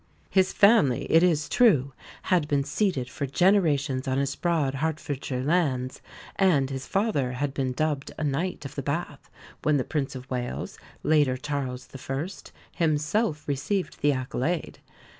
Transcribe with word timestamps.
His 0.31 0.51
family, 0.51 1.05
it 1.11 1.21
is 1.21 1.47
true, 1.47 1.93
had 2.23 2.47
been 2.47 2.63
seated 2.63 3.07
for 3.07 3.27
generations 3.27 4.07
on 4.07 4.17
its 4.17 4.35
broad 4.35 4.73
Hertfordshire 4.73 5.43
lands, 5.43 6.01
and 6.37 6.71
his 6.71 6.87
father 6.87 7.33
had 7.33 7.53
been 7.53 7.71
dubbed 7.71 8.11
a 8.17 8.23
Knight 8.23 8.65
of 8.65 8.73
the 8.73 8.81
Bath 8.81 9.29
when 9.61 9.77
the 9.77 9.83
Prince 9.83 10.15
of 10.15 10.27
Wales, 10.31 10.79
later 11.03 11.37
Charles 11.37 11.87
I., 11.93 12.27
himself 12.73 13.47
received 13.47 14.01
the 14.01 14.11
accolade. 14.11 14.79